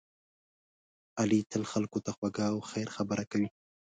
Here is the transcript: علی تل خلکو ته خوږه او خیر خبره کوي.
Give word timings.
علی 1.21 1.39
تل 1.51 1.63
خلکو 1.71 1.99
ته 2.05 2.11
خوږه 2.17 2.45
او 2.53 2.57
خیر 2.69 2.87
خبره 2.95 3.23
کوي. 3.31 3.49